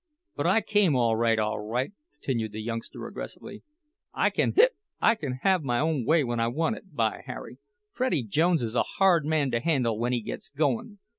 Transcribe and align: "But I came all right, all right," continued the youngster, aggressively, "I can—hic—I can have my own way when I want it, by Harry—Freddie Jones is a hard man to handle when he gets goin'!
"But 0.35 0.47
I 0.47 0.61
came 0.61 0.95
all 0.95 1.15
right, 1.15 1.37
all 1.37 1.59
right," 1.59 1.91
continued 2.11 2.53
the 2.53 2.61
youngster, 2.63 3.05
aggressively, 3.05 3.61
"I 4.15 4.31
can—hic—I 4.31 5.13
can 5.13 5.33
have 5.43 5.61
my 5.61 5.79
own 5.79 6.05
way 6.07 6.23
when 6.23 6.39
I 6.39 6.47
want 6.47 6.75
it, 6.77 6.95
by 6.95 7.21
Harry—Freddie 7.27 8.23
Jones 8.23 8.63
is 8.63 8.73
a 8.73 8.81
hard 8.97 9.25
man 9.27 9.51
to 9.51 9.59
handle 9.59 9.99
when 9.99 10.11
he 10.11 10.21
gets 10.23 10.49
goin'! 10.49 10.97